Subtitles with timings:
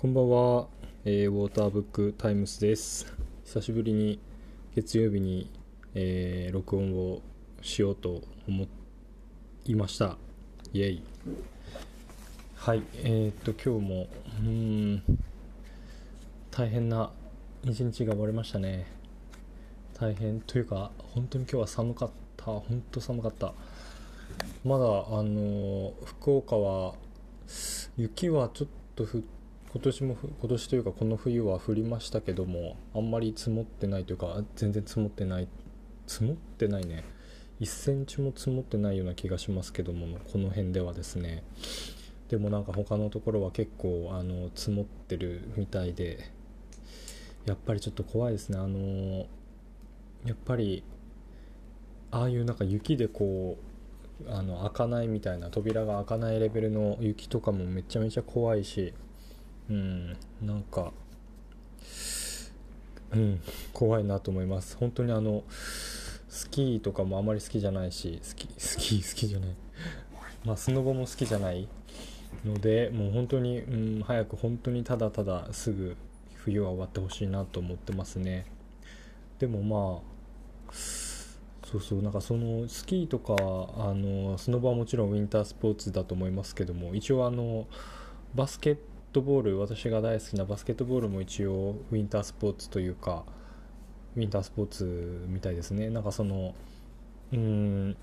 [0.00, 0.68] こんばんは、
[1.04, 3.12] えーウォーターブックタイムスです。
[3.44, 4.20] 久しぶりに
[4.76, 5.50] 月曜日に、
[5.96, 7.20] えー録音を
[7.62, 8.68] しようと思
[9.64, 10.16] いました。
[10.72, 11.02] イエイ。
[12.54, 12.84] はい。
[13.02, 14.06] えー、っと今日も
[14.38, 15.02] うん
[16.52, 17.10] 大変な
[17.64, 18.86] 一日が終わりましたね。
[19.98, 22.44] 大変というか本当に今日は寒かった。
[22.44, 23.52] 本当寒かった。
[24.64, 26.94] まだあの福岡は
[27.96, 29.24] 雪はちょっと降
[29.78, 35.46] 今年も今年というかこの冬は降りましたけどもあんまり積もってないというか全然積もってない
[36.08, 37.04] 積もってないね。
[37.60, 41.44] 1センチも積もってないような気がしますけどもこの辺ではですね。
[42.28, 46.28] でもなんか他のところは結構あの積もってるみたいで
[47.46, 48.58] やっぱりちょっと怖いですね。
[48.58, 49.26] あの
[50.26, 50.82] やっぱり
[52.10, 53.56] ああいうなんか雪でこ
[54.26, 58.92] うあの開かないみたいな扉が開かないレベルの雪とかもめちゃめちゃ怖いし
[59.70, 60.92] うんなんか
[63.12, 63.40] うん
[63.72, 64.76] 怖いなと思います。
[64.76, 65.44] 本当にあの
[66.28, 69.50] スキーとかもあまり好きじゃないしスキスキー好きじゃない。
[70.44, 71.68] まあスノボも好きじゃない
[72.44, 75.96] のでもう本当に、うん、早く本当にただただすぐ
[76.36, 78.46] 冬は終わってほしいなと思ってますね。
[79.38, 80.00] でもま
[80.68, 87.66] あそうそうなんかそのスキーとかあのスノボはもちろんウィンタースポーツだと思いますけども一応あの
[88.34, 88.78] バスケッ
[89.12, 93.24] トボール私が大好きなバスケットボールも一応ウィンタースポーツというか
[94.16, 95.90] ウィンタースポーツみたいですね。
[95.90, 96.54] なんかその
[97.32, 97.96] うん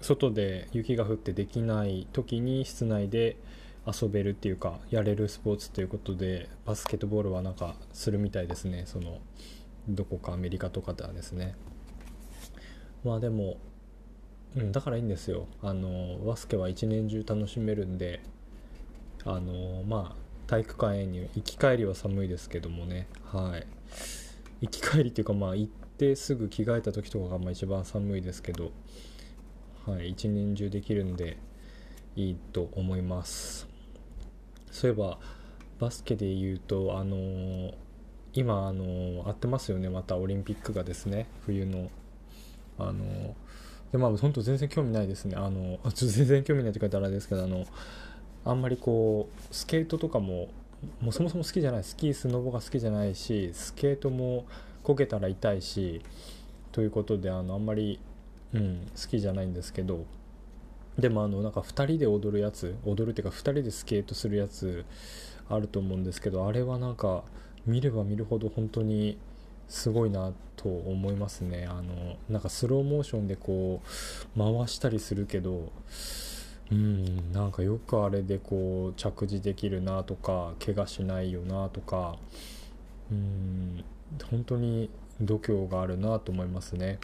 [0.00, 3.36] 外で雪が降ってできない時に室内で
[3.86, 8.84] 遊べるっていうかやれるスポーツということでバスケットボールはなんかするみたいですね。
[8.86, 9.18] その
[9.88, 11.54] どこかアメリカとかではですね。
[13.04, 13.56] まあでも、
[14.56, 15.46] うん、だからいいんですよ。
[15.60, 18.20] あのバスケは一年中楽しめるんで
[19.24, 20.21] あのまあ
[20.52, 23.08] 体育館へに行き帰りは寒いですけどもね。
[23.24, 23.66] はい。
[24.60, 28.70] 行き帰りっていうかまあ行ってすぐ着替えた時とかがまあ一番寒いですけど。
[29.86, 30.10] はい。
[30.10, 31.38] 一年中できるんで
[32.16, 33.66] いいと思います。
[34.70, 35.18] そういえば
[35.80, 37.72] バスケで言うとあの
[38.34, 41.28] 今あの会ってますよねまたオリンピックがですね。
[41.46, 41.88] 冬の。
[42.78, 43.34] あの
[43.90, 45.34] でまあ本当全然興味ないですね。
[45.34, 47.64] あの 全然興味ないって書いてあれですけどあの
[48.44, 50.48] あんまりこうスケートとかも
[51.00, 51.84] もうそもそも好きじゃない。
[51.84, 54.46] スキースノボが好きじゃないしスケートも
[54.82, 56.02] こけたら痛いし
[56.72, 58.00] ということであのあんまり、
[58.52, 60.04] うん、好きじゃないんですけど
[60.98, 64.84] でもあのなんか2人で踊るやつ踊るっていうか2人でスケートするやつ
[65.48, 67.22] あると思うんですけどあれはなんか
[67.66, 69.18] 見れば見るほど本当に
[69.68, 71.66] すごいなと思いますね。
[71.66, 73.80] あのなんかスローモーションでこ
[74.36, 75.72] う回したりするけど
[76.70, 82.16] うんなんかよくあれでこう着地できるなとか怪我しないよなとか
[83.10, 83.84] うん
[84.30, 84.88] 本当に
[85.20, 86.98] 度胸があるなと思いますね。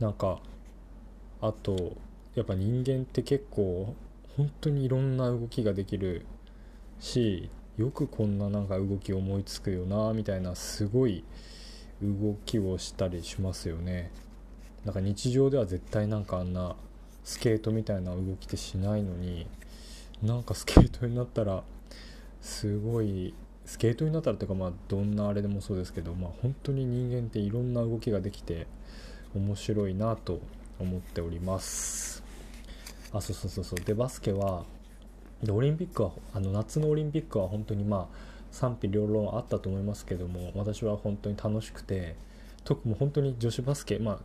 [0.00, 0.40] なんか
[1.40, 1.96] あと
[2.34, 3.94] やっぱ人間って結構
[4.36, 6.24] 本当にいろんな動きができる
[7.00, 11.24] しよくこんななんか動き思いつくよなみたいなすごい
[12.02, 14.10] 動きをしたりしますよね。
[14.84, 16.76] なんか日常では絶対なんかあんな
[17.28, 19.46] スケートみたいな動きってしないのに
[20.22, 21.62] なんかスケートになったら
[22.40, 23.34] すごい
[23.66, 28.66] スケートになったらというかまあどんなあれでもそうですけどまあ本当に人間っていろんな動きができて
[29.34, 30.40] 面白いなと
[30.80, 32.22] 思っております。
[33.12, 33.80] あそうそうそうそう。
[33.80, 34.64] でバスケは
[35.42, 38.16] でオリンピックはあの夏のオリンピックは本当にまあ
[38.50, 42.16] 賛否両論あったと思いますけども私は本当に楽しくて
[42.64, 44.18] 特に本当に女子バスケまあ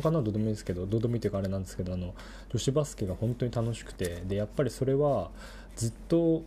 [0.00, 2.14] 他のはどうでもいいですけどどうでもいいというかあれなんですけどあの
[2.50, 5.30] 女子バスケが本当に楽しくてでやっぱりそれは
[5.76, 6.42] ずっと、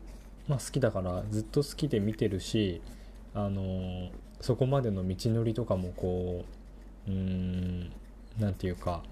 [0.48, 2.82] まあ、好きだからずっと好きで見てるし
[3.34, 4.10] あの
[4.42, 6.46] そこまでの道のりとかもこ
[7.08, 7.92] ううん
[8.40, 9.04] なんていうか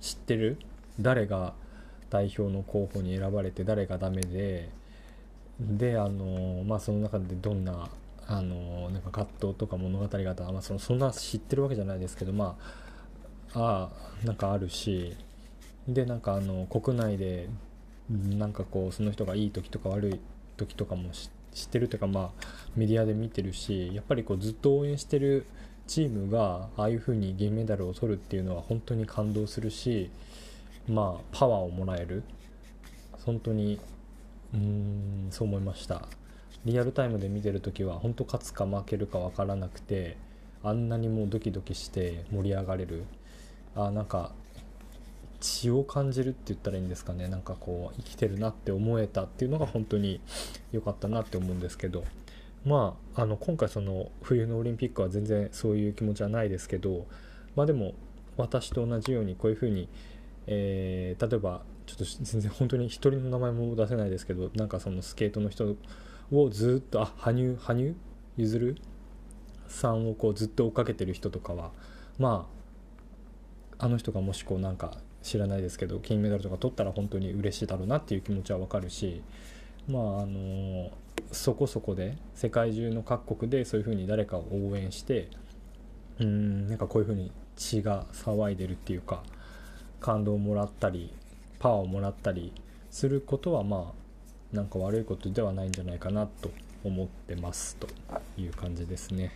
[0.00, 0.58] 知ってる？
[1.00, 1.54] 誰が
[2.10, 4.68] 代表の候補に選ばれて誰がダメで
[5.60, 7.88] であのまあその中でどんな
[8.26, 12.81] あのなんか葛藤とか物語が、まあ、そのそんな知ってるわけじゃないですけどまあ
[13.54, 13.90] あ
[14.24, 15.16] なんかあるし
[15.88, 17.48] でなんかあの国内で
[18.10, 20.20] なんかこうその人がいい時とか悪い
[20.56, 22.46] 時とかも知ってるというかまあ
[22.76, 25.46] メディアで見てるしやっぱりこうずっと応援してる
[25.86, 30.10] チームがああいう風に銀メダルを取るっていうのは本当に感動するし
[30.88, 32.22] まあパワーをもらえる。
[33.24, 33.78] 本当に
[34.52, 36.08] うーんそう思いました。
[36.64, 40.16] リアルタイムで見てる時は本当勝つか負けるか分からなくて
[40.62, 43.04] あんなにもうドキドキして盛り上がれる。
[43.74, 44.32] あなんか
[45.40, 47.28] 血を感じるって言ったらいいんですかね。
[47.28, 50.20] なんかこう生きてるなって思えたっていうのが本当に
[50.70, 52.04] 良かったなって思うんですけど。
[52.64, 57.06] まああの今回その冬のオリンピックは全然そういう気持ちはないですけど
[57.56, 57.94] まあでも
[58.36, 59.88] 私と同じようにこういうふうに、
[60.46, 65.76] えー、例えばちょっと全然本当に一人の名前も出せないですけどなんかそのスケートの人
[66.30, 67.94] をずっとあ羽生羽生
[68.36, 68.76] 結弦
[69.68, 71.72] さんをこうずっと追っかけてる人とかは
[72.18, 72.61] まあ
[73.82, 74.92] あの人がもしこうなんか
[75.24, 79.22] 知らないですけど金メダルとか取ったら本当に嬉しいだろうなっていう気持ちはわかるし
[79.88, 80.92] まああの
[81.32, 85.28] そこそこで世界中の各国でそういうふうに誰かを応援して
[86.20, 89.24] うんなんかこういうふうに血が騒いでるっていうか
[89.98, 91.12] 感動をもらったり
[91.58, 92.52] パワーをもらったり
[92.88, 93.92] することはま
[94.52, 96.52] あなんか悪いことではないんじゃないかなと
[96.84, 97.88] 思ってますと
[98.36, 99.32] いう感じですね。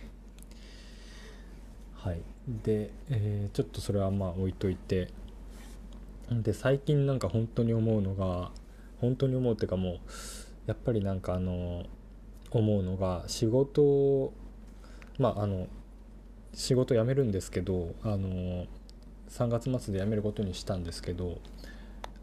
[1.95, 5.09] はい、で、えー、ちょっとそれはまあ置いといて。
[6.29, 8.51] で最近なんか本当に思うのが
[8.99, 9.99] 本当に思うっていうかもう
[10.65, 11.85] やっぱりなんかあの
[12.51, 14.33] 思うのが仕事
[15.17, 15.67] まああの
[16.53, 18.65] 仕事辞めるんですけどあの
[19.29, 21.39] 3月末で辞めることにしたんですけど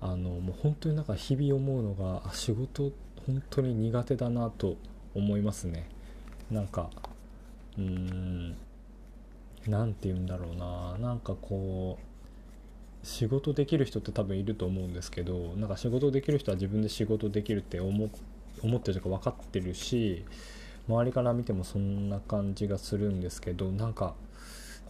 [0.00, 2.92] あのもう本当になんか日々思うのが仕事
[3.26, 4.76] 本当に苦手だなと
[5.14, 5.88] 思いますね。
[6.50, 6.90] なんか
[7.78, 8.56] うーん。
[9.68, 10.96] 何て言うんだろうな。
[10.98, 20.24] なんかこう仕事できる人って多分いると思うんですけどなんか仕事できる人は自分で仕事できるって思ってるとか分かってるし
[20.88, 24.14] 周りから見てもそんな感じがするんですけどなんか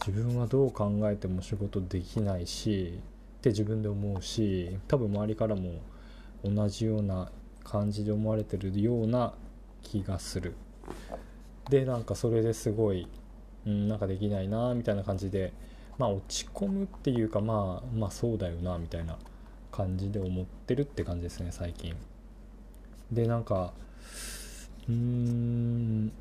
[0.05, 2.99] 自分はどう考えても仕事できないし
[3.37, 5.81] って自分で思うし多分周りからも
[6.43, 7.31] 同じような
[7.65, 9.33] 感じで思われてるような
[9.81, 10.53] 気がする。
[11.69, 13.07] でなんかそれですごい、
[13.65, 15.53] うん、なんかできないなみたいな感じで
[15.97, 19.17] まあ落ち込むっていうかまあまあそうだよなみたいな
[19.71, 21.95] 感じで思ってるって感じですね最近。
[23.11, 23.73] でなんか
[24.87, 26.11] うーん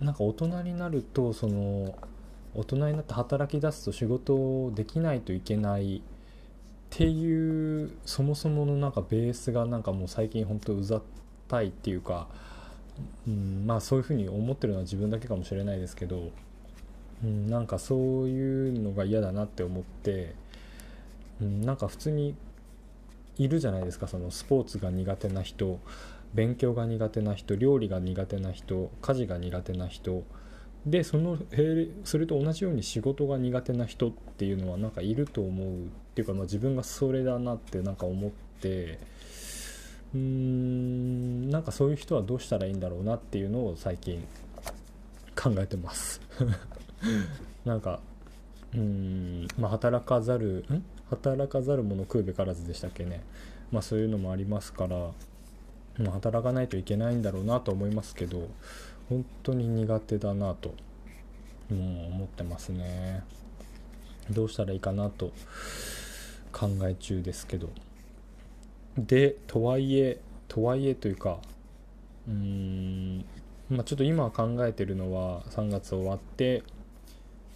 [0.00, 1.94] なんか大人になるとその
[2.54, 6.02] 大人になって働き出すと仕事をできないといけないっ
[6.90, 11.02] ていうそもそものなんかベースがなんかもう最近本当うざっ
[11.46, 12.26] たいっていうか、
[13.28, 16.30] うん、まあそういうふうに思ってるのは自分だけかもしれないですけど、
[17.22, 20.34] うん、なんかそういうのが嫌だなって思って、
[21.40, 22.34] うん、なんか普通に
[23.36, 25.78] いるじゃないですかそのスポーツが苦手な人
[26.34, 30.22] 勉強が苦手な人料理が苦手な人家事が苦手な人。
[30.86, 31.36] でその
[32.04, 38.30] それと同じように仕事が苦手な人っていうのはなんかいると思うっていうか、まあ、自分がそれだなってなんか思っ
[38.62, 38.98] て
[40.14, 44.26] うーんなんかそういう人はどうしたらいいんだろうなっていうのを最近
[45.36, 46.20] 考えてます。
[47.64, 48.00] なんか
[48.74, 50.84] うんまあ働かざるん？
[51.10, 53.22] 働かざる者食うべからずでしたっけね。
[53.72, 54.96] まあそういうのもありますから、
[55.98, 58.48] まあ、働かないといけないんだろうなと思いますけど
[59.08, 60.74] 本当に苦手だなと
[61.70, 63.22] もう思ってますね。
[64.30, 65.32] どうしたらいいかなと
[66.52, 67.70] 考え中ですけど。
[68.98, 71.38] でとはいえとはいえというか
[72.28, 73.24] うーん
[73.70, 76.64] まあ、ちょっと今考えてるのは3月終わって、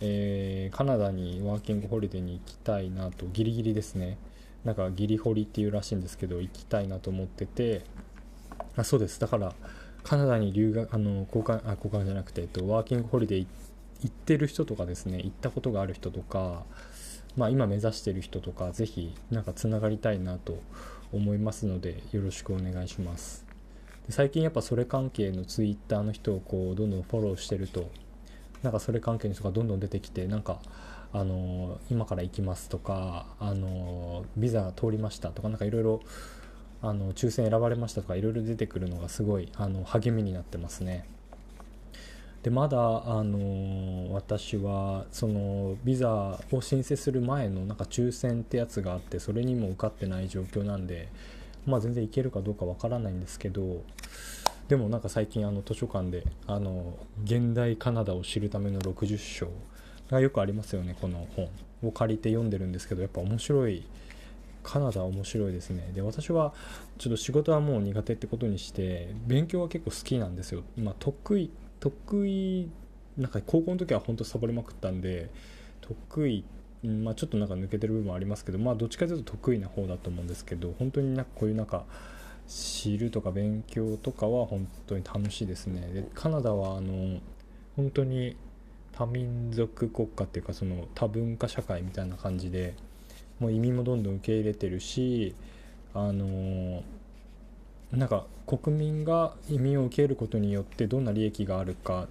[0.00, 4.18] えー、カナダにワーキングホリデーに行きたいなとギリギリですね。
[4.64, 7.82] なんかギリホリっていうらしいんですけど行きたいなと思ってて。
[8.76, 9.20] あそうです。
[9.20, 9.54] だから
[10.02, 13.46] カナダに留学あの交換あ交換じゃなくて、えっと、ワーキングホリデー
[14.02, 16.64] 行ってる人とかですね行ったことがある人とか、
[17.36, 20.58] まあ、今目指してる人とかぜひなんかつながりたいなと
[21.12, 23.46] 思いますのでよろしくお願いします。
[24.10, 27.90] 最近やっぱそれ関係のツイッターの人をこうどんどんフォローしてると
[28.64, 30.58] なんかそれ関係の人がどんどん出てきてなんか
[31.12, 36.00] あの今から行きますとかあのビザ通りましたとかなんかいろいろ
[36.80, 41.06] あの抽選選ばれましたとかいろいろ出てくるのがすごいあの励みになってますね。
[42.42, 51.08] でまだあの私はそのビザを申請する前のなんか抽選ってやつがあってそれにも受かってない状況なんで、
[51.64, 53.82] まあ、全然いけるかどうかわからないんですけど
[54.68, 59.48] でもなんか最近あの図書館であの現代カナダを知るための60章
[60.10, 61.48] がよくありますよねこの本
[61.82, 63.84] を借りて読んでるんですけどやっぱ面白い。
[64.64, 65.92] カナダ面白いですね。
[65.94, 66.54] で私は
[66.96, 70.62] ちょっと仕事はもう苦手ってことにして勉強は結構好きなんですよ。
[70.76, 72.70] 今得意得意
[73.18, 75.30] なんか高校の時は本当サボりまくったんで
[75.82, 76.44] 得意
[76.82, 81.86] まあ、ちょっとなんか抜けてる部分もありますけど、まあ、どっちかというと得意な方だと思うんですけど本当になんかこういうなんか
[82.46, 85.80] 知るとか勉強とかは本当に楽しいですね。
[85.92, 87.20] でカナダはあの
[87.76, 88.36] 本当に
[88.92, 92.74] 多民族国家っていうかその多文化社会みたいな感じで
[93.40, 95.34] もう移民もどんどん受け入れてるし
[95.94, 96.82] あの
[97.92, 102.08] なんか国民が移民を受けることによってどんな利益があるか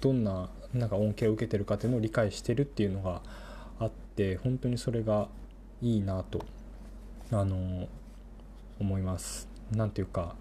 [0.00, 3.22] どんななんか恩恵を受けてるかっていうのを理解してるっていうのが
[3.78, 5.28] あって本当にそれが
[5.82, 6.44] いいなと
[7.32, 7.88] あの
[8.78, 9.49] 思います。
[9.72, 10.34] なんていうか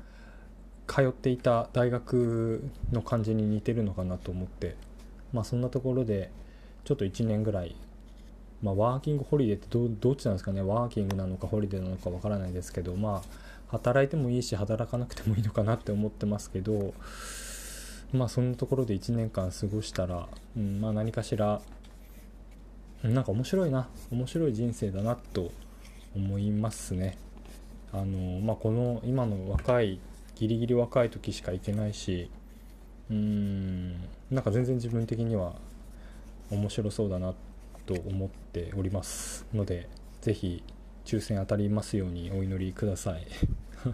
[0.88, 4.76] 通っていた大学の感じに似てるのかなと思って。
[5.32, 6.32] まあそんなところで
[6.86, 7.76] ちょっと1年ぐらい
[8.62, 10.62] まあ、ワーキングホリデーってどどっちなんですかね。
[10.62, 13.30] ワーキングなのかホリデーなのかわからないですけどまあ
[13.70, 16.94] 働いてもいいし働かなくてもいいのかなって思ってますけど
[18.12, 21.62] まあそんなところで1年間過ごしたら、うんまあ、何かしら
[23.04, 23.88] なんか面白いな。
[24.12, 25.52] 面白い人生だなと
[26.14, 27.18] 思いますね。
[27.92, 30.00] あのまあこの今の若い
[30.36, 32.30] ギリギリ若い時しか行けないし
[33.10, 33.94] うーん
[34.32, 35.56] なんか全然自分的には
[36.52, 37.34] 面白そうだな
[37.86, 39.90] と思っておりますので
[40.22, 40.64] 是非
[41.06, 43.26] 抽選当たりますようにお祈りください。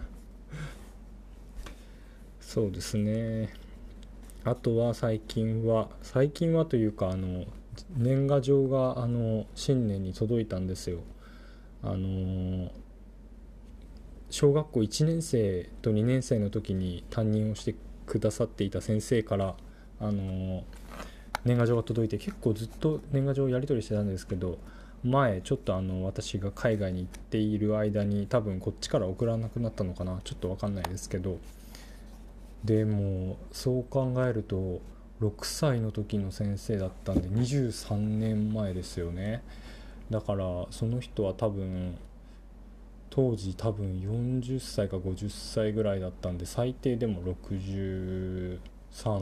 [2.40, 3.54] そうですね。
[4.44, 7.46] あとは最近は最近はというかあの
[7.96, 11.00] 年賀状があの新年に届いたんですよ。
[11.82, 12.70] あの
[14.30, 17.74] 小学校1年生と2年生の時に担任をして
[18.06, 19.54] くださっていた先生から
[20.00, 20.64] あの
[21.44, 24.58] 年賀状が届いて結構ずっと年賀状をやり取りしてたんですけど
[25.04, 31.38] 前ちょっとあの私が海外に行っている間に多分こっちから送らなくなったのかなちょっと分かんないですけど。
[32.64, 34.80] でもそう考えると
[35.20, 39.42] 6歳の時の先生だったんで23年前ですよね。
[40.10, 41.96] だからその人は多分
[43.16, 48.58] 当時多分40歳か50歳ぐらいだったんで最低でも63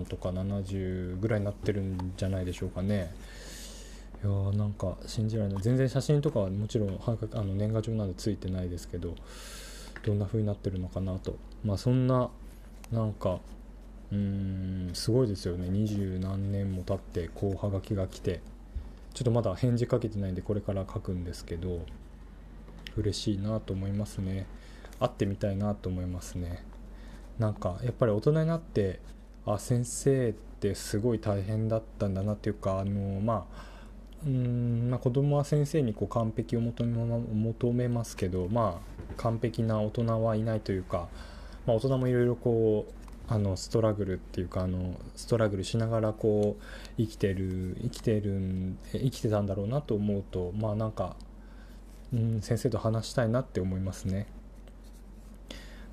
[0.07, 3.15] とか70ぐらいになってるんじゃないでしょうかね。
[4.25, 5.63] いやーなんか信じられない。
[5.63, 9.15] 全然写真とかはもちろんあの年賀状なんでついてないですけど
[10.05, 11.37] どんな風になってるのかなと。
[11.65, 12.31] まあそんな
[12.91, 13.39] なんか
[14.11, 14.19] うー
[14.91, 15.69] んすごいですよね。
[15.69, 18.41] 二十何年も経ってこうはがきが来て。
[19.15, 21.83] ちょっとまだ返事かけてないんでこれから書くんですけど。
[22.97, 24.47] 嬉しいなと思いますね。
[25.01, 26.65] 会ってみたいなと思いますね。
[27.39, 29.01] なんかやっぱり大人になって
[29.47, 33.75] あ先生ってすごい大変だったんだなっていうかあのまあ
[34.27, 41.09] うんまあ、子供は先生にこう完璧を求め求めますけど、まあ、完璧な大人はいないというか、
[41.67, 42.93] まあ、大人もいろいろこう
[43.29, 46.63] あのストラグルっていうかあのストラグルしながらこう
[46.97, 51.17] 生きてる生きてる生きてたんだろうなと思うとまあなんか、
[52.13, 54.27] うん、先生と話したいなって思いますね。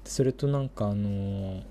[0.04, 1.64] それとなんかあの、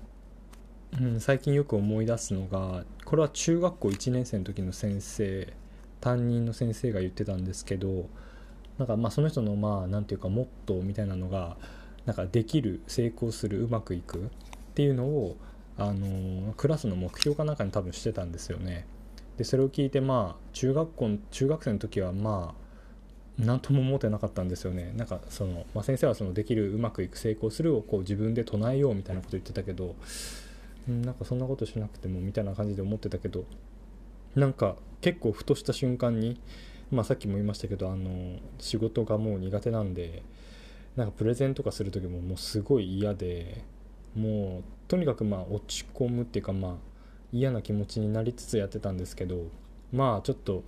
[0.99, 5.53] うん、最近よく思い出すのがこれは中学校1年生の時の先生
[5.99, 8.09] 担任の先生が言ってたんですけど
[8.77, 11.57] なんかまあその人のまあ何て言うかモットーみたいなのが
[12.05, 14.21] なんかできる成功するうまくいくっ
[14.73, 15.37] ていうのを
[15.77, 18.85] あのクラスの目標かなんかに多分してたんですよね。
[19.37, 22.60] でそれを聞いてまあ中学校中学生の時はまあ
[23.39, 24.93] 何とも思ってなかったんですよね。
[24.95, 29.95] なんかその、まあ、先生はそのできるうまくいく成功するをこう自分で唱えようみたいなこと言ってたけど
[30.87, 33.45] なんかそんなことしなくてもみたいな感じで思ってたけど
[34.35, 36.39] なんか結構ふとした瞬間に、
[36.91, 40.23] まあ、さっきも言いましたけどあの仕事がもう苦手なんで
[40.95, 43.63] なんかプレゼンとかする時ももうすごい嫌で
[44.15, 46.71] もうとにかくまあ落ち込むっていうかまあ
[47.31, 49.45] 嫌な気持ちになりつつやってたんですけど
[49.93, 50.63] まあちょっと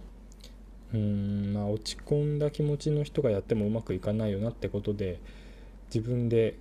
[0.93, 5.19] うんまあ落ち込んだ気持ちの人がやってもうまくいかないよなってことで
[5.93, 6.55] 自分で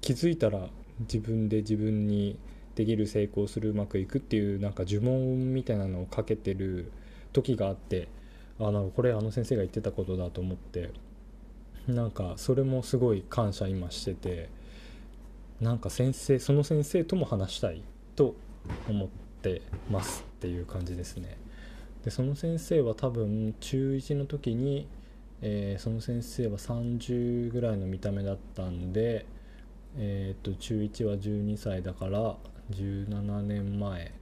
[0.00, 0.68] 気づいたら
[1.00, 2.38] 自分で自分に
[2.74, 6.92] できる成功するうまくいくっていうなんか呪文みたいなのをかけてる
[7.32, 8.08] 時があって
[8.60, 10.90] あなんこれあの先生が言ってたことだと思って
[11.88, 14.48] なんかそれもすごい感謝今してて
[15.60, 17.82] なんか先生その先生とも話したい
[18.16, 18.34] と
[18.88, 19.08] 思っ
[19.42, 21.43] てますっていう感じですね。
[22.04, 24.86] でその先生は多分中1の時に、
[25.40, 29.26] えー、その先生は30ぐらいの見た目だったんで
[29.96, 32.36] えー、と中1は12歳だから
[32.72, 34.12] 17年前。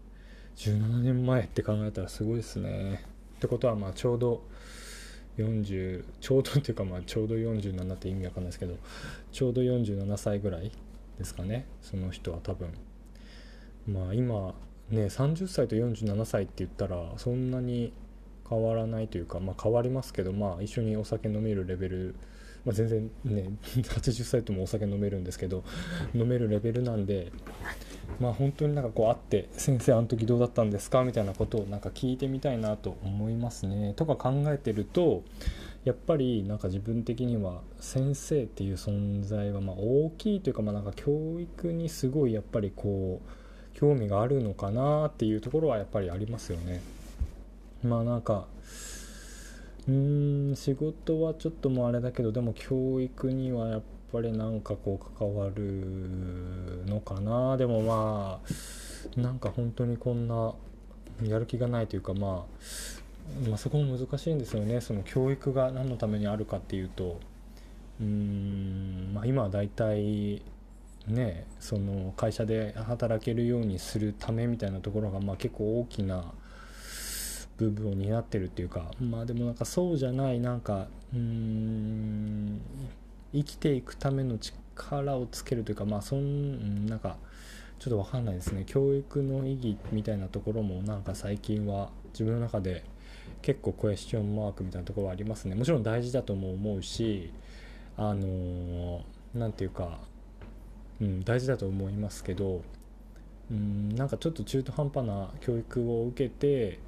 [0.56, 3.02] 17年前って考えたらすごいですね。
[3.36, 4.42] ってことはまあちょうど
[5.38, 8.76] 40ちょうどっていうかまあちょうど47って意味わかんないですけど
[9.32, 10.70] ちょうど47歳ぐらい
[11.18, 11.64] ですかね。
[11.80, 12.68] その人は多分。
[13.86, 14.54] まあ今
[14.90, 17.92] ね30歳と47歳って言ったらそんなに
[18.48, 22.14] 変わらないというかまあ変わりますけどまあ一緒にお酒飲めるレベル
[22.64, 25.64] まあ、全然ね 80歳ともお酒飲めるんですけど
[26.14, 27.32] 飲めるレベルなんで
[28.20, 33.94] まあ本当になんかこう会って「先生あの時どうだったんですか?」みたいなことをなんか聞いてみたいなと思いますね。
[33.94, 35.24] とか考えてると
[35.84, 43.41] やっぱりなんか自分的には先生っていう存在はま大きいというかまあなんか教育にすごいやっぱりこう
[43.82, 46.80] 興味があるのかなっていうところはやっぱりありますよね。
[47.82, 48.46] まあなんか
[49.88, 58.38] うん仕事はちょっともうあれだけどでも教育にはやっぱりなんかこう関わるのかなでもま
[59.16, 60.54] あなんか本当にこんな
[61.24, 62.46] やる気がないというかま
[63.44, 67.18] あ、まあ、そこも難しいんですよねその教育が何のためにあるかっていうと
[68.00, 70.40] うん、まあ、今は大体
[71.06, 76.32] ねその会社で働けるようにするためみたいなところがまあ結構大きな
[77.58, 82.60] 部分を担ってるっていうかまあでもなんかそうじゃないなんかうん
[83.32, 87.16] 生きていくための力をつけるというかまあそんなんか
[87.78, 88.62] ちょっと分かんないですね。
[88.64, 92.84] 教育の意義みたいなところもなんか最近は自分の中で
[93.42, 95.56] 結構クエスチョンマークみたいなところはありますね。
[95.56, 97.32] もちろん大事だとも思うし
[97.96, 99.04] あの
[99.34, 99.98] 何て言うか、
[101.02, 102.62] うん、大事だと思いますけど
[103.50, 106.78] うんなんかちょっと中途半端な教育を受けて、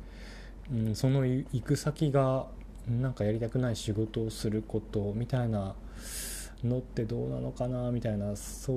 [0.73, 2.47] うん、その行く先が
[2.89, 5.75] なんかやりたくない仕事をすることみたいな
[6.63, 8.73] のってどうなのかなみたいなそ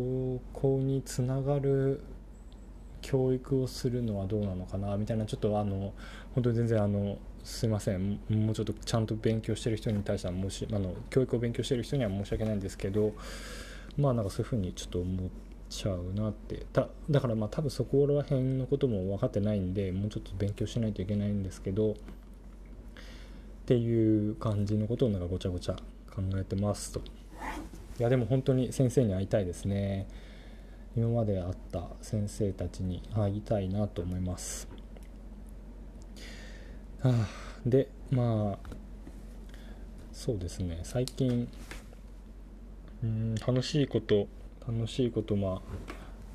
[0.53, 2.01] こにつながる
[3.01, 5.93] 教育をするのはどうなのかなみたいなちょっとあの
[6.33, 13.13] 本当に全然あのすいませんもうちょっとちゃんと勉強してる人に対しては申しあの教育を勉強してる人には申し訳ないんですけど
[13.97, 15.29] まあなんかそういうふうにちょっと思っ
[15.69, 16.65] ちゃうなって。
[16.73, 21.95] だだからまあ多分そこら辺のことも分かってないんでもうちょっと勉強しないといけないんですけどっ
[23.65, 25.75] ていう感じのことをなんかごちゃごちゃ
[26.13, 27.01] 考えてますと。
[27.99, 30.07] いやでも本当に先生に会いたいですね。
[30.95, 34.67] 今まで会った先生たちに会いたいなと思います。
[37.01, 37.27] はあ
[37.65, 38.77] でまあ
[40.11, 40.79] そうですね。
[40.83, 41.47] 最近
[43.07, 44.27] うん楽しいこと
[44.67, 45.61] 楽しいことま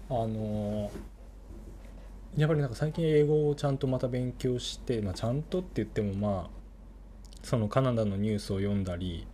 [0.08, 6.50] ああのー、やっぱりなんか最近英語をちゃんとまた勉強して、まあ、ちゃんとって言ってもまあ
[7.42, 9.26] そのカナダのニュースを読んだり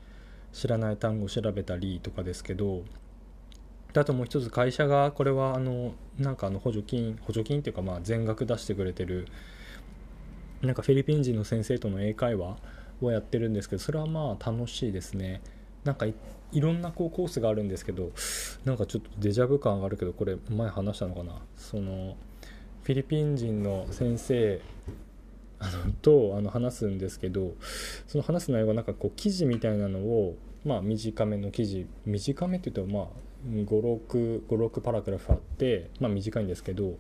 [0.53, 2.83] 知らない単語を調べたりとかですけど
[3.95, 9.27] あともう一つ会社がこれはあのなんかあの補助金補助金っていうかまあ全額出してくれてる
[10.63, 12.57] なんかフィリピン人の先生との英会話
[13.01, 15.41] をやってるんですけどそれはまあ楽しいですね。
[15.89, 16.15] なんかい
[16.61, 18.11] ろんなこうコースがあるんですけど
[18.67, 21.33] なんかちょっとデジャブ感があるけどこれ前話したのかな？
[21.57, 22.15] その
[22.83, 24.61] フィリピン人の先生
[25.59, 27.55] あのとあの話すんですけど
[28.07, 33.07] その話す内容がなんかこう記事みたいなのを、まあ、短めの記事短めって言うとまあ
[33.47, 36.99] 56パラグラフあって、まあ、短いんですけど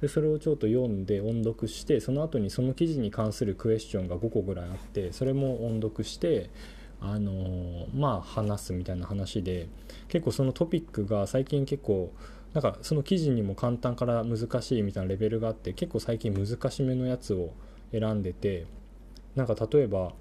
[0.00, 6.50] でそれをちょっと読んで音読してその後にその記事に関するクエスチョンが5個ぐらいあってそれも音読して
[7.00, 9.68] あの、まあ話すみたいな話で
[10.08, 12.12] 結構そのトピックが最近結構
[12.54, 17.52] なんかその記事にも簡単から難しいみたいなレベルがあって結構最近難しめのやつを
[17.92, 18.66] 選んでて
[19.36, 20.12] なんか例えば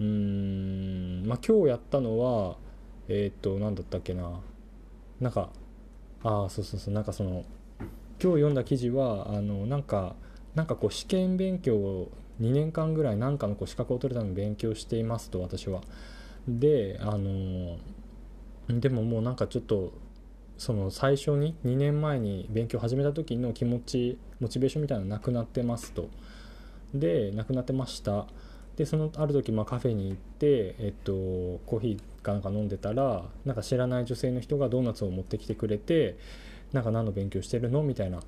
[0.00, 2.56] うーんまあ今日やったのは
[3.08, 4.40] えっ、と何だったっけな
[5.20, 5.50] なんか
[6.22, 7.44] ああそうそうそうなんかその
[8.22, 10.14] 今日読んだ記事はあのなんか
[10.54, 15.82] なんかこう試験勉強を2年間ぐらい何かのこう資格を取るために勉強していますと私は。
[16.48, 17.78] であの
[18.68, 19.92] でももうなんかちょっと
[20.58, 26.08] その最初に2年前に勉強始めた時の気持ちモチベーションみたいなのなくなってますと。
[26.94, 28.26] でなくなってました。
[28.76, 31.12] でそのある時まあカフェに行って、えっと、
[31.66, 36.16] コーヒーかなんか飲んでたらなんか知らない女性の人がドーナツを持ってきてくれて
[36.72, 38.20] なんか何の勉強してるのみたいな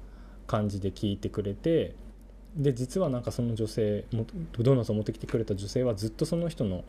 [0.47, 1.95] 感じで聞いてくれて
[2.57, 6.85] で実はなんかその女性ドーナツを持ってきてくれた女性はずっとその人の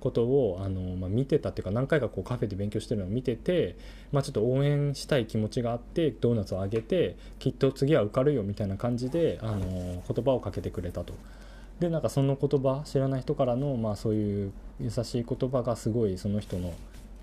[0.00, 3.76] ことをあの、まあ、見てたっていうか何回かこうカフェで勉強してるのを見てて、
[4.12, 11.14] まあ、ちょっと応援したい気持ちがあってドーナツをあげてきっと次は受かるよみたいな感じであの言葉をかけてくれたと。
[11.80, 16.74] でなんかその言葉知らない人からの、まあ、そういう優しい言葉がすごいその人の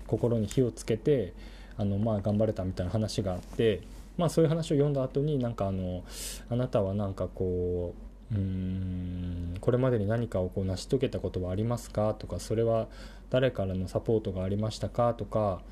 [0.06, 1.34] 心に火をつけて
[1.76, 3.82] あの、まあ、頑張れたみたいな話があって、
[4.16, 6.04] まあ、そういう話を読んだ後になんかあの
[6.48, 9.54] あなたはなんかこううん。
[9.60, 12.14] これまでに何かをこう成し遂げたことはありますか？
[12.14, 12.88] とかそれは
[13.30, 15.14] 誰からのサポートがありましたか？
[15.14, 15.62] とか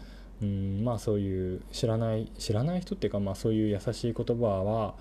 [0.43, 0.85] うん。
[0.85, 4.95] まあそういう知らない知らない人っていうかまあそういう優しい言葉は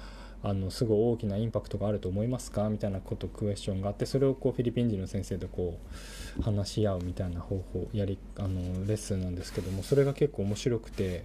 [0.45, 2.67] あのすごい大きなインパクトがあると思いますか？
[2.69, 5.79] みたいなことクエスチョンがあってそれをこうフィリピン人の先生とこ
[6.37, 11.23] う話し合うみたいな方法やりあのレッスンなんですけどもそれが結構面白くて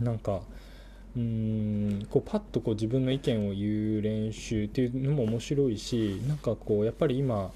[0.00, 0.40] なんか
[1.16, 7.50] うんこうパッとこう自分の意見を言う練習っていうのも面白いしなんかこうやっぱり今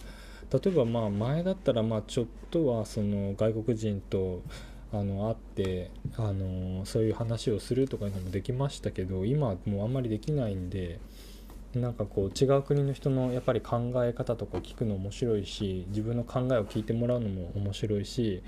[0.52, 4.42] 例えばまあ前だったらまあちょっとはその外国人と
[4.92, 11.00] あの会ってあのそういう話をするとかいうのもできましたけど今はもうあんまりできないんで
[11.74, 18.42] なんかこう違う国の人のやっぱり考え方とか聞くの面白いし自分の考えを聞いてもらうのも面白いし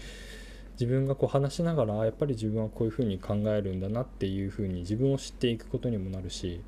[0.81, 6.61] 自分がこう話しながらやっぱり自分はこういうふうに考えるんだなっていうふうに自分を知っていくことにもなるし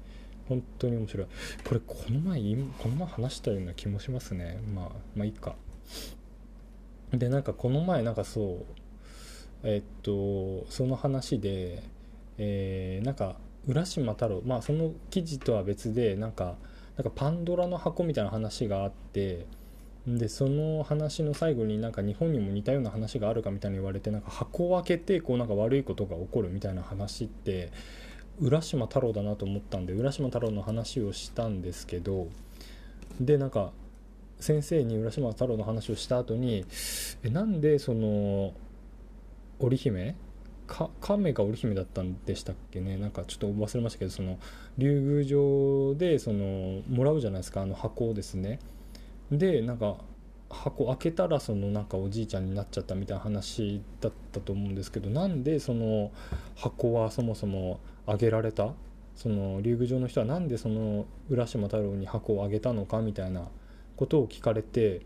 [0.48, 1.26] 本当に面白い。
[1.64, 2.40] これこの前
[2.82, 4.60] この前話したような気もしますね。
[4.74, 5.54] まあまあいいか。
[7.12, 8.64] でなんかこの前なんかそう
[9.62, 11.84] えっとその話で、
[12.38, 13.36] えー、なんか
[13.68, 16.56] 浦島太郎まあその記事とは別でなんか
[16.96, 19.46] なんかパンドラの箱みたいな話があって
[20.18, 27.70] でその話の最後になんか日本にも似たような話があるかみたいに言われてなんか箱を開けてこうなんか悪いことが起こるみたいな話って
[28.40, 32.28] 浦島太郎だなと思ったんで浦島太郎の話をしたんですけど
[33.20, 33.72] でなんか
[34.38, 36.64] 先生に浦島太郎の話をした後に
[37.22, 38.54] えなんでその
[39.58, 40.16] 織姫？
[40.66, 42.96] か亀が織姫だったんでしたっけね？
[42.96, 44.38] なんかちょっと忘れましたけどその
[44.78, 48.58] 竜宮城でそのもらうじゃないですかあの箱をですね。
[49.30, 49.96] でなんか
[50.48, 56.10] 箱開けたらそのなんかおじいちゃんになっちゃったみたいな話だったと思うんですけどなんでその
[56.56, 58.72] 箱はそもそもあげられた？
[59.14, 63.48] その竜宮城の人は何でその浦島太郎に箱をあげたのかみたいな
[63.96, 65.02] ことを聞かれて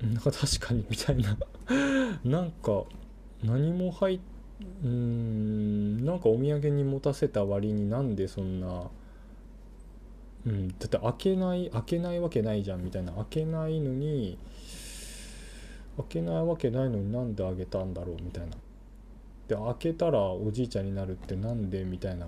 [0.00, 1.36] なんか確かにみたいな。
[2.24, 2.84] なんか
[3.42, 4.20] 何も入っ
[4.82, 8.84] うんなんかお土産に持たせた割になんでそんな
[10.46, 10.68] うん。
[10.68, 13.12] だって開けない開けないわけないじゃんみたいな。
[13.12, 14.38] 開けないのに
[15.96, 18.56] 開けないわけないのになんであげたんだろうみたいな。
[19.48, 22.26] で開けたらおじいちゃんになるってなんでみたいな。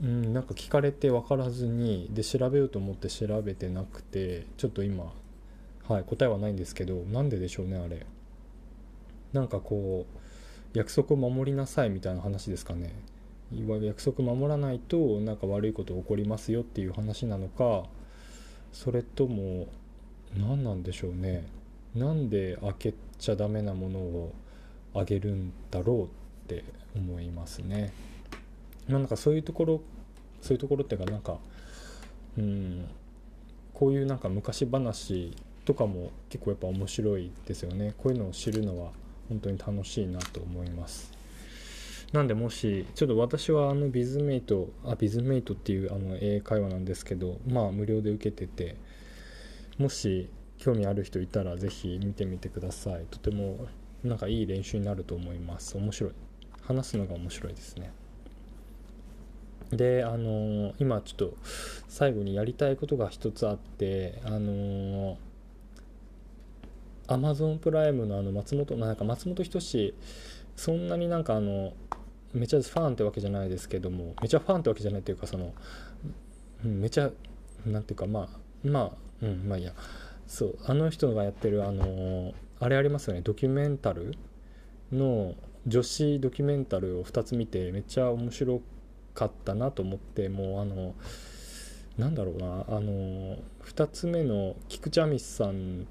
[0.00, 5.12] うんなんか聞かれて分からずにで調べようと思って調べてなくてちょっと今
[5.88, 8.06] はい答えはないんですけどなんででしょうねあれ。
[9.32, 12.94] なんかこう約束を守りなさいみたいな話ですかね。
[13.52, 17.84] 約束守らないとなんか悪いこと起こりますよっていう話なのか
[18.72, 19.68] それとも
[20.36, 21.46] 何なんでしょうね。
[21.94, 24.32] なんで開けちゃダメなものを
[24.94, 26.08] あげるんだろうっ
[26.46, 27.92] て思いますね。
[28.86, 29.80] なんかそういうところ
[30.42, 31.38] そういうところっていうかなんか
[32.36, 32.84] うん
[33.72, 35.34] こういうなんか昔話
[35.64, 37.94] とかも結構やっぱ面白いですよね。
[37.96, 38.92] こういうのを知るのは
[39.28, 41.17] 本当に楽しいなと思います。
[42.12, 48.76] なんでもしちょっと私はあのビズメイトあビズメイトっていうあの英会話なんですけどまあ無料で受けてて
[49.76, 53.06] もし興味ある人いたら是非見てみてください。
[53.10, 53.66] とても
[54.02, 55.76] なんかいい練習になると思います。
[55.76, 56.12] 面白い。
[56.62, 57.92] 話すのが面白いですね。
[59.70, 61.34] であのー、今ちょっと
[61.88, 65.16] 最後にやりたいことが一つあってあのー
[67.10, 69.94] アマゾンプライムのあの松本なんか松本人志
[70.56, 71.72] そんなになんかあの
[72.34, 75.54] めちゃファンってわけじゃないですけどもめちゃファンってわけじゃないっていうかその、
[76.62, 77.10] めちゃ
[77.66, 78.28] なんていうかまあ
[78.64, 78.90] まあ
[79.22, 79.72] うんまあいいや。
[80.28, 84.14] そうあの人がやってるあのあれありますよねドキュメンタル
[84.92, 85.34] の
[85.66, 88.60] 女子ドキュメンタルを2つ見てめっちゃ面白
[89.14, 90.94] かったなと思ってもうあの
[91.96, 95.86] なんだろうなあの2つ目の菊池亜美さん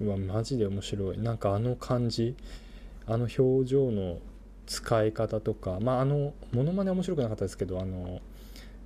[0.00, 1.18] はマジで面白い。
[1.18, 2.36] なんかあの感じ
[3.06, 4.18] あの表情の
[4.66, 8.20] 使い方とかまああのモノマネ面白くなかったですけどあの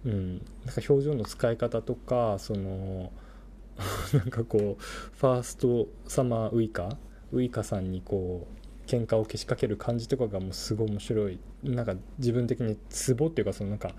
[0.04, 3.12] うんなんか表情の使い方とかその
[4.14, 4.82] なんかこう
[5.16, 6.96] ファーストサマーウイカ
[7.32, 11.40] ウイカさんにこう喧嘩をけしかける感じとかがもうすごい面白い。
[11.64, 13.94] なんか自分的にツボっていうかそのなんか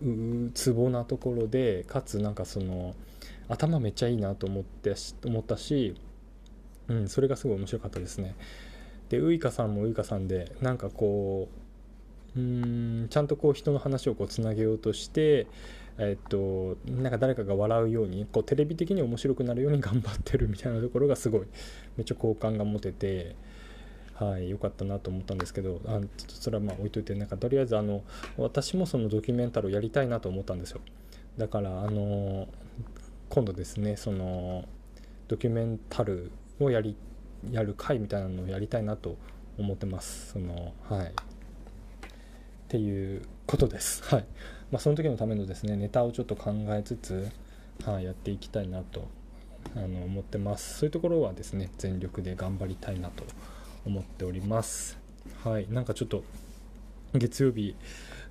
[0.00, 2.94] うツボなところでかつなんかその
[3.48, 5.96] 頭めっちゃいいなと思って思ったし
[6.88, 8.34] うん、それがすごい面白かったですね。
[9.08, 11.48] でウイカさんもウイカさんでなんかこ
[12.36, 15.46] ううんちゃんとこう人の話をこうつなげようとして
[15.98, 21.40] えっとなんか誰かが笑うようにこうテレビ的に面白くなるように頑張ってるみたいなところがすごい
[21.96, 23.36] めっちゃ好感が持てて
[24.14, 28.02] はい良かったなと思ったんですけどあちょっとそれはまあ置いといてなんかとりあえずあの
[28.36, 30.80] 私もそのドキュメンタルをやりたいなと思ったんですよ。
[31.38, 32.48] だからあの
[33.28, 34.64] 今度ですねその
[35.28, 36.96] ドキュメンタルをやり
[37.50, 39.16] やる会みたいなのをやりたいなと
[39.58, 40.32] 思ってます。
[40.32, 41.06] そのはい。
[41.06, 41.10] っ
[42.68, 44.02] ていうことです。
[44.12, 44.26] はい。
[44.70, 47.28] まあ、その時のためのですねネタをちょっと考えつつ、
[47.84, 49.08] はい、やっていきたいなと
[49.76, 50.78] あの思ってます。
[50.78, 53.24] そういうところはですね全力で頑張りたいなと
[53.84, 54.98] 思っております。
[55.44, 55.68] はい。
[55.70, 56.24] なんかちょっと
[57.14, 57.76] 月曜日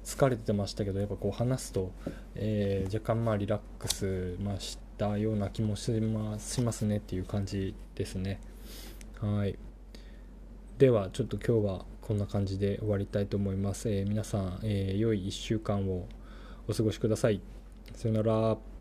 [0.03, 1.91] 疲れてましたけどやっぱこう話すと、
[2.35, 8.39] えー、若干まあリラックス、ま、したような気もしましますねっていう感じですね。
[9.21, 9.58] はい。
[10.78, 16.08] ではちょっと今日はこんな感じで終わりたいと思います、えー、皆さん、えー、良い1週間を
[16.67, 17.41] お過ごしください。
[17.93, 18.74] さよなら。